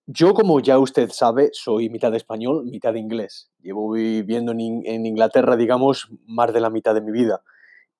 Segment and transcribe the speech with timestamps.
[0.06, 3.50] Yo, como ya usted sabe, soy mitad español, mitad inglés.
[3.60, 7.42] Llevo viviendo en Inglaterra, digamos, más de la mitad de mi vida.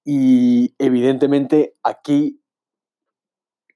[0.04, 2.42] Y evidentemente aquí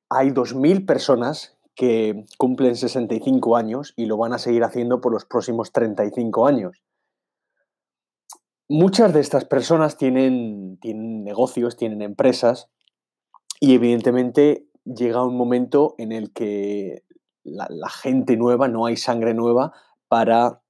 [0.09, 5.25] hay 2.000 personas que cumplen 65 años y lo van a seguir haciendo por los
[5.25, 6.83] próximos 35 años.
[8.69, 12.71] Muchas de estas personas tienen, tienen negocios, tienen empresas
[13.61, 17.05] y evidentemente llega un momento en el que
[17.45, 19.73] la, la gente nueva, no hay sangre nueva
[20.09, 20.63] para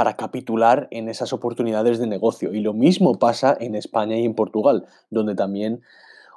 [0.00, 2.54] para capitular en esas oportunidades de negocio.
[2.54, 5.82] Y lo mismo pasa en España y en Portugal, donde también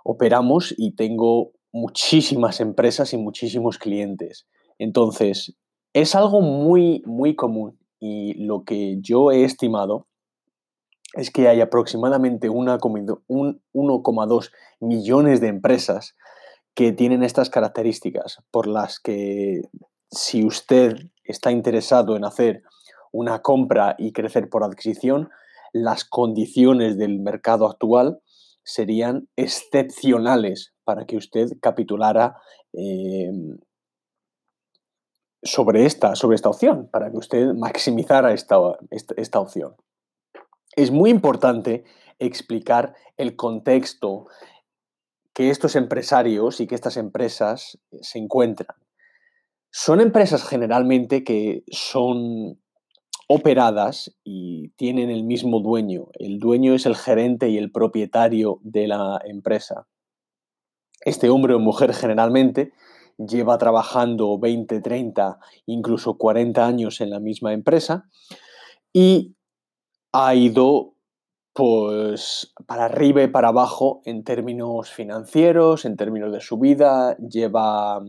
[0.04, 4.48] operamos y tengo muchísimas empresas y muchísimos clientes.
[4.80, 5.56] Entonces,
[5.94, 10.08] es algo muy, muy común y lo que yo he estimado
[11.14, 14.52] es que hay aproximadamente 1,2
[14.82, 16.18] millones de empresas
[16.74, 19.62] que tienen estas características por las que
[20.12, 22.64] si usted está interesado en hacer
[23.14, 25.30] una compra y crecer por adquisición,
[25.72, 28.20] las condiciones del mercado actual
[28.64, 32.36] serían excepcionales para que usted capitulara
[32.74, 33.58] em,
[35.42, 38.58] sobre, esta, sobre esta opción, para que usted maximizara esta,
[38.90, 39.76] esta opción.
[40.76, 41.84] Es muy importante
[42.20, 44.28] explicar el contexto
[45.34, 48.78] que estos empresarios y que estas empresas se encuentran.
[49.72, 52.63] Son empresas generalmente que son
[53.28, 56.08] operadas y tienen el mismo dueño.
[56.14, 59.88] El dueño es el gerente y el propietario de la empresa.
[61.02, 62.72] Este hombre o mujer generalmente
[63.18, 68.10] lleva trabajando 20, 30, incluso 40 años en la misma empresa
[68.92, 69.36] y
[70.12, 70.94] ha ido
[71.54, 78.02] pues para arriba y para abajo en términos financieros, en términos de su vida, lleva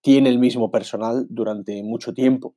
[0.00, 2.54] tiene el mismo personal durante mucho tiempo.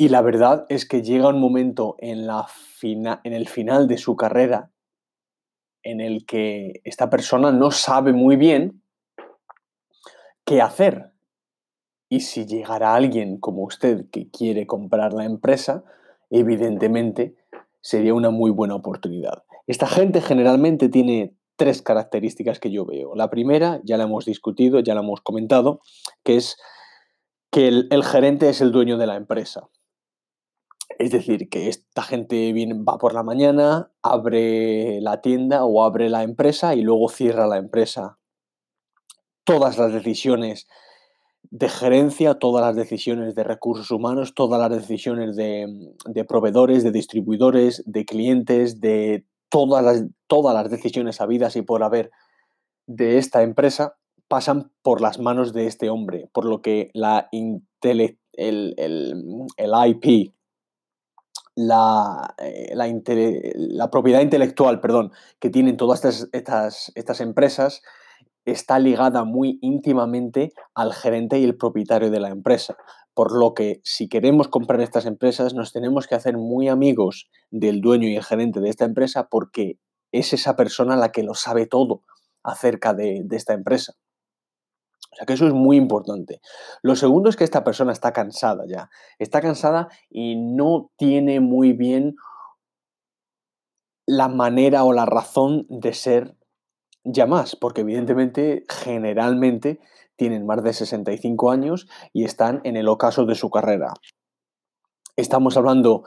[0.00, 2.46] Y la verdad es que llega un momento en, la
[2.82, 4.70] en el final de su carrera
[5.82, 8.84] en el que esta persona no sabe muy bien
[10.44, 11.12] qué hacer.
[12.08, 15.82] Y si llegara alguien como usted que quiere comprar la empresa,
[16.30, 17.34] evidentemente
[17.80, 19.42] sería una muy buena oportunidad.
[19.66, 23.16] Esta gente generalmente tiene tres características que yo veo.
[23.16, 25.80] La primera, ya la hemos discutido, ya la hemos comentado,
[26.22, 26.56] que es
[27.50, 29.68] que el gerente es el dueño de la empresa.
[30.98, 32.52] Es decir, que esta gente
[32.86, 37.56] va por la mañana, abre la tienda o abre la empresa y luego cierra la
[37.56, 38.18] empresa.
[39.44, 40.66] Todas las decisiones
[41.50, 47.84] de gerencia, todas las decisiones de recursos humanos, todas las decisiones de, proveedores, de distribuidores,
[47.86, 52.10] de clientes, de todas las, todas las decisiones habidas y por haber
[52.86, 53.94] de esta empresa
[54.26, 58.18] pasan por las manos de este hombre, por lo que la el
[59.86, 60.34] IP,
[62.38, 65.10] eh, la, propiedad intelectual perdón,
[65.40, 67.82] que tienen todas estas, estas, empresas
[68.44, 72.76] está ligada muy íntimamente al gerente y el propietario de la empresa.
[73.12, 77.80] Por lo que si queremos comprar estas empresas nos tenemos que hacer muy amigos del
[77.80, 79.78] dueño y el gerente de esta empresa porque
[80.12, 82.02] es esa persona la que lo sabe todo
[82.44, 83.94] acerca de esta empresa.
[85.18, 86.40] Sea que eso es muy importante.
[86.80, 88.88] Lo segundo es que esta persona está cansada ya.
[89.18, 92.14] Está cansada y no tiene muy bien
[94.06, 96.36] la manera o la razón de ser
[97.02, 99.80] ya más, porque evidentemente generalmente
[100.14, 103.94] tienen más de 65 años y están en el ocaso de su carrera.
[105.16, 106.04] Estamos hablando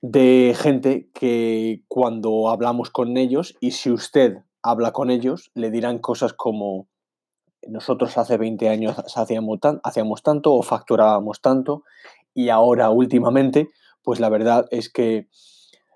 [0.00, 5.98] de gente que cuando hablamos con ellos y si usted habla con ellos, le dirán
[5.98, 6.86] cosas como
[7.68, 11.84] nosotros hace 20 años hacíamos, tanto o facturábamos tanto
[12.34, 13.70] y ahora últimamente,
[14.02, 15.28] pues la verdad es que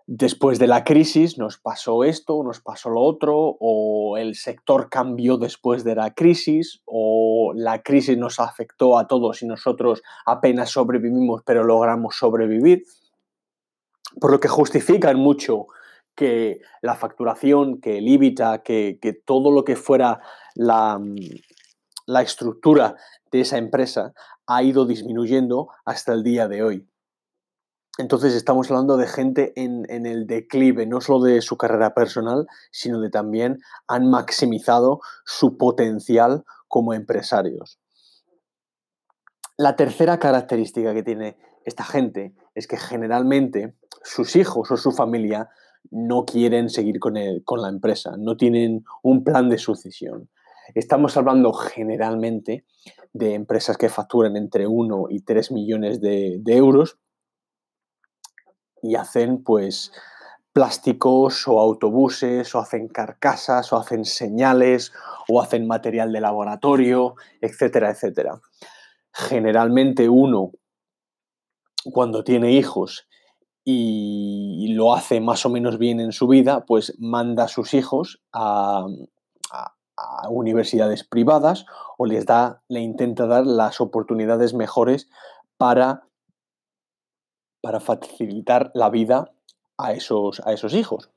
[0.06, 5.36] después de la crisis nos pasó esto, nos pasó lo otro, o el sector cambió
[5.36, 11.42] después de la crisis, o la crisis nos afectó a todos y nosotros apenas sobrevivimos,
[11.44, 12.84] pero logramos sobrevivir.
[14.18, 15.66] Por lo que justifican mucho
[16.14, 20.20] que la facturación, que el IBITA, que, que todo lo que fuera
[20.54, 20.98] la,
[22.08, 22.96] la estructura
[23.30, 24.14] de esa empresa
[24.46, 26.88] ha ido disminuyendo hasta el día de hoy.
[27.98, 33.00] Entonces estamos hablando de gente en, el declive, no solo de su carrera personal, sino
[33.00, 37.78] de también han maximizado su potencial como empresarios.
[39.58, 45.50] La tercera característica que tiene esta gente es que generalmente sus hijos o su familia
[45.90, 50.30] no quieren seguir con, con la empresa, no tienen un plan de sucesión.
[50.74, 52.64] Estamos hablando generalmente
[53.12, 56.98] de empresas que facturan entre 1 y 3 millones de euros
[58.82, 59.92] y hacen pues
[60.52, 64.92] plásticos o autobuses o hacen carcasas o hacen señales
[65.28, 68.40] o hacen material de laboratorio, etcétera, etcétera.
[69.12, 70.52] Generalmente uno
[71.92, 73.08] cuando tiene hijos
[73.64, 78.22] y lo hace más o menos bien en su vida, pues manda a sus hijos
[78.32, 78.86] a,
[80.22, 81.66] a universidades privadas
[81.96, 85.08] o les da, le intenta dar las oportunidades mejores
[85.56, 86.08] para
[87.60, 89.32] para facilitar la vida
[89.76, 91.10] a esos, a esos hijos.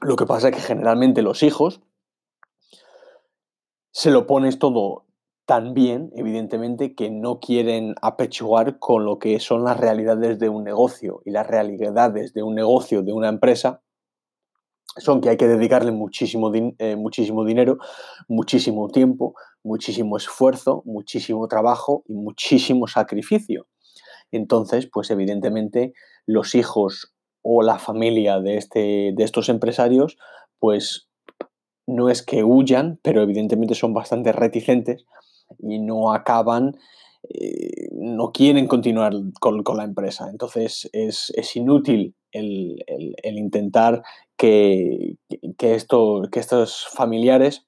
[0.00, 1.80] Lo que pasa es que generalmente los hijos
[3.92, 5.04] se lo pones todo
[5.46, 10.64] tan bien, evidentemente, que no quieren apechugar con lo que son las realidades de un
[10.64, 11.22] negocio.
[11.24, 13.80] Y las realidades de un negocio, de una empresa,
[14.96, 17.78] son que hay que dedicarle muchísimo, eh, muchísimo dinero,
[18.28, 23.66] muchísimo tiempo, muchísimo esfuerzo, muchísimo trabajo y muchísimo sacrificio.
[24.32, 25.92] Entonces, pues evidentemente
[26.26, 30.18] los hijos o la familia de, este, de estos empresarios,
[30.58, 31.08] pues
[31.86, 35.06] no es que huyan, pero evidentemente son bastante reticentes
[35.58, 36.76] y no acaban,
[37.28, 40.28] eh, no quieren continuar con, la empresa.
[40.30, 44.02] Entonces es, inútil el, intentar
[44.36, 45.16] que,
[45.58, 47.66] que, esto, que estos familiares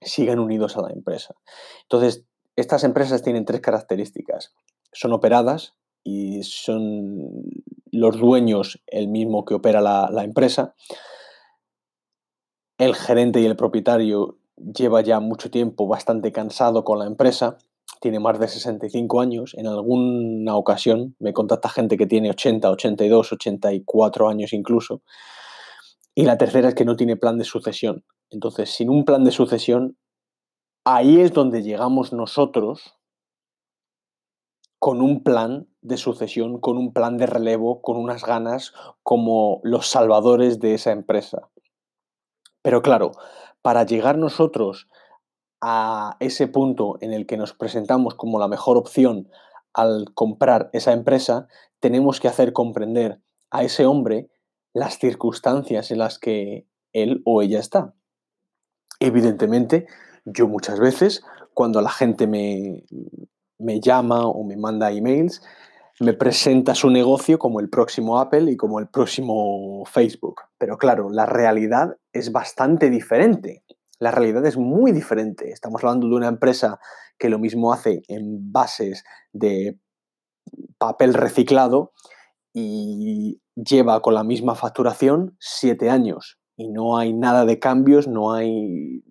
[0.00, 1.34] sigan unidos a la empresa.
[1.82, 2.24] Entonces,
[2.56, 4.54] estas empresas tienen tres características
[4.94, 7.44] son operadas y son
[7.90, 10.74] los dueños el mismo que opera la, empresa.
[12.78, 17.58] El gerente y el propietario lleva ya mucho tiempo bastante cansado con la empresa,
[18.00, 19.54] tiene más de 65 años.
[19.56, 25.02] En alguna ocasión me contacta gente que tiene 80, 82, 84 años incluso.
[26.14, 28.04] Y la tercera es que no tiene plan de sucesión.
[28.30, 29.96] Entonces, sin un plan de sucesión,
[30.84, 32.94] ahí es donde llegamos nosotros
[34.78, 39.86] con un plan de sucesión, con un plan de relevo, con unas ganas como los
[39.86, 41.48] salvadores de esa empresa.
[42.60, 43.12] Pero claro,
[43.62, 44.88] para llegar nosotros
[45.66, 49.30] a ese punto en el que nos presentamos como la mejor opción
[49.72, 51.48] al comprar esa empresa,
[51.80, 54.28] tenemos que hacer comprender a ese hombre
[54.74, 57.94] las circunstancias en las que él o ella está.
[59.00, 59.86] Evidentemente,
[60.26, 62.84] yo muchas veces, cuando la gente me,
[63.58, 65.40] me llama o me manda emails,
[65.98, 70.42] me presenta su negocio como el próximo Apple y como el próximo Facebook.
[70.58, 73.64] Pero claro, la realidad es bastante diferente.
[73.98, 75.50] La realidad es muy diferente.
[75.50, 76.78] Estamos hablando de una empresa
[77.18, 79.78] que lo mismo hace en bases de
[80.78, 81.92] papel reciclado
[82.52, 86.38] y lleva con la misma facturación siete años.
[86.56, 89.02] Y no hay nada de cambios, no hay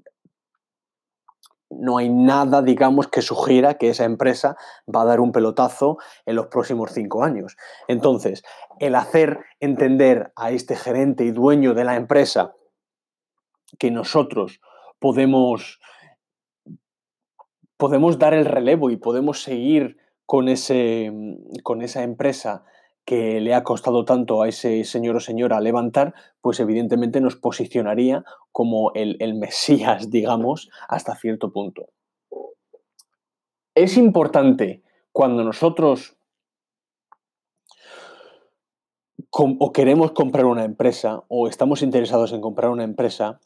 [1.79, 4.55] no hay nada, digamos, que sugiera que esa empresa
[4.93, 7.57] va a dar un pelotazo en los próximos cinco años.
[7.87, 8.43] Entonces,
[8.79, 12.53] el hacer entender a este gerente y dueño de la empresa
[13.79, 14.61] que nosotros
[15.03, 15.81] podemos,
[17.75, 21.12] podemos dar el relevo y podemos seguir con, ese,
[21.62, 22.63] con esa empresa
[23.03, 28.24] que le ha costado tanto a ese señor o señora levantar, pues evidentemente nos posicionaría
[28.53, 31.89] como el, Mesías, digamos, hasta cierto punto.
[33.75, 36.15] Es importante cuando nosotros
[39.31, 43.41] o queremos comprar una empresa o estamos interesados en comprar una empresa,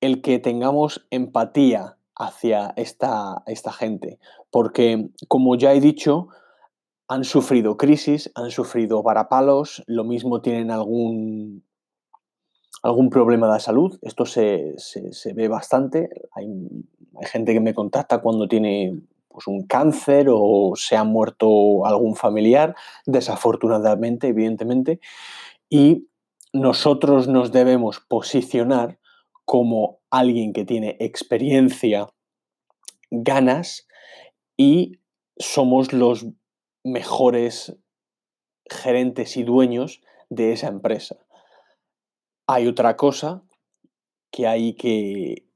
[0.00, 4.18] el que tengamos empatía hacia esta, esta gente.
[4.50, 6.28] Porque, como ya he dicho,
[7.08, 11.64] han sufrido crisis, han sufrido varapalos, lo mismo tienen algún,
[12.82, 13.98] algún problema de salud.
[14.02, 14.74] Esto se,
[15.34, 16.08] ve bastante.
[16.34, 16.46] Hay,
[17.22, 22.74] gente que me contacta cuando tiene pues, un cáncer o se ha muerto algún familiar,
[23.06, 25.00] desafortunadamente, evidentemente.
[25.70, 26.08] Y
[26.52, 28.98] nosotros nos debemos posicionar
[29.46, 32.08] como alguien que tiene experiencia,
[33.10, 33.86] ganas
[34.56, 34.98] y
[35.38, 36.26] somos los
[36.84, 37.78] mejores
[38.68, 41.16] gerentes y dueños de esa empresa.
[42.48, 43.44] Hay otra cosa
[44.32, 45.48] que hay que,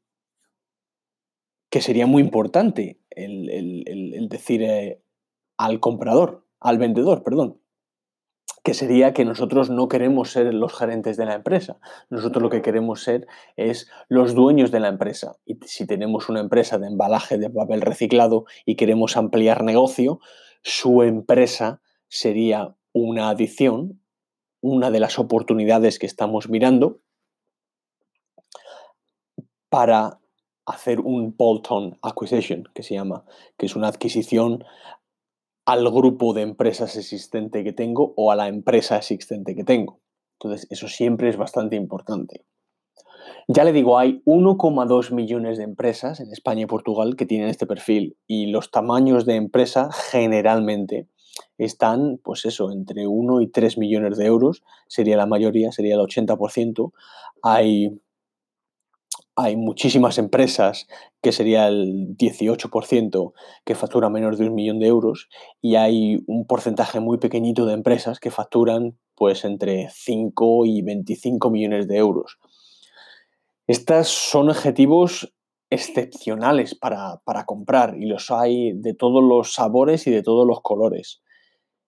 [1.69, 5.03] que sería muy importante el, decir eh,
[5.59, 7.60] al comprador, al vendedor, perdón
[8.63, 11.79] que sería que nosotros no queremos ser los gerentes de la empresa.
[12.11, 13.27] Nosotros lo que queremos ser
[13.57, 15.37] es los dueños de la empresa.
[15.47, 20.21] Y si tenemos una empresa de embalaje de papel reciclado y queremos ampliar negocio,
[20.63, 24.03] su empresa sería una adición,
[24.61, 27.01] una de las oportunidades que estamos mirando
[29.71, 30.21] para
[30.67, 33.25] hacer un bolt-on acquisition, que se llama,
[33.57, 34.65] que es una adquisición
[35.65, 40.01] al grupo de empresas existente que tengo o a la empresa existente que tengo.
[40.39, 42.45] Entonces, eso siempre es bastante importante.
[43.49, 47.67] Ya le digo, hay 1,2 millones de empresas en España y Portugal que tienen este
[47.67, 51.09] perfil y los tamaños de empresa generalmente
[51.59, 56.01] están, pues eso, entre 1 y 3 millones de euros, sería la mayoría, sería el
[56.01, 56.93] 80%.
[57.43, 58.01] Hay
[59.43, 60.87] hay muchísimas empresas,
[61.23, 63.33] que sería el 18%,
[63.65, 65.29] que facturan menos de un millón de euros,
[65.61, 71.51] y hay un porcentaje muy pequeñito de empresas que facturan pues entre 5 y 25
[71.51, 72.39] millones de euros.
[73.67, 75.35] Estos son objetivos
[75.71, 80.61] excepcionales para, para comprar y los hay de todos los sabores y de todos los
[80.63, 81.23] colores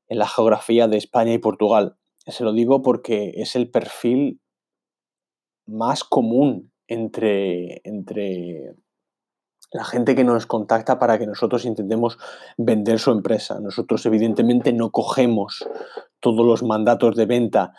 [0.09, 1.97] en la geografía de España y Portugal.
[2.26, 4.40] Se lo digo porque es el perfil
[5.66, 8.75] más común entre, entre
[9.72, 12.18] la gente que nos contacta para que nosotros intentemos
[12.58, 13.58] vender su empresa.
[13.61, 15.66] Nosotros evidentemente no cogemos
[16.20, 17.72] todos los mandatos de venta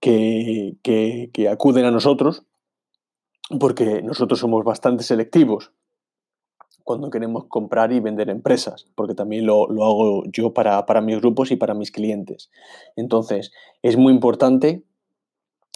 [0.00, 2.44] que, que, acuden a nosotros,
[3.60, 5.72] porque nosotros somos bastante selectivos
[6.82, 11.18] cuando queremos comprar y vender empresas, porque también lo, lo hago yo para, para mis
[11.18, 12.50] grupos y para mis clientes.
[12.94, 13.52] Entonces,
[13.82, 14.84] es muy importante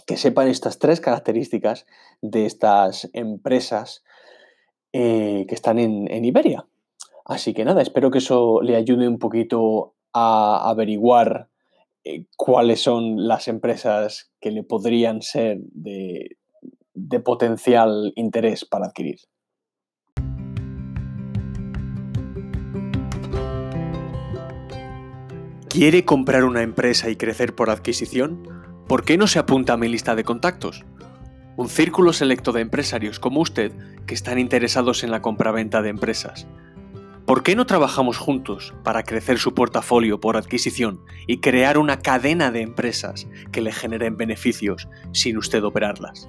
[0.07, 1.87] que sepan estas tres características
[2.21, 4.04] de estas empresas
[4.92, 6.66] eh, que están en, Iberia.
[7.25, 11.49] Así que nada, espero que eso le ayude un poquito a averiguar
[12.04, 16.37] eh, cuáles son las empresas que le podrían ser de,
[16.95, 19.21] de potencial interés para adquirir.
[25.69, 28.69] ¿Quiere comprar una empresa y crecer por adquisición?
[28.90, 30.85] ¿Por qué no se apunta a mi lista de contactos?
[31.56, 33.70] Un círculo selecto de empresarios como usted
[34.04, 36.49] que están interesados en la compraventa de empresas.
[37.30, 42.50] ¿Por qué no trabajamos juntos para crecer su portafolio por adquisición y crear una cadena
[42.50, 46.28] de empresas que le generen beneficios sin usted operarlas?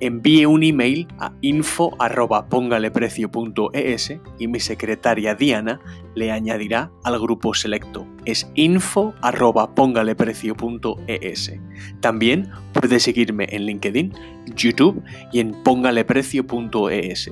[0.00, 5.80] envíe un email a info.pongaleprecio.es y mi secretaria Diana
[6.14, 8.06] le añadirá al grupo selecto.
[8.26, 11.52] Es info.pongaleprecio.es.
[12.00, 14.12] También puede seguirme en LinkedIn,
[14.54, 17.30] YouTube y en pongaleprecio.es.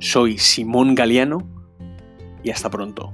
[0.00, 1.53] Soy Simón Galeano
[2.44, 3.12] y hasta pronto.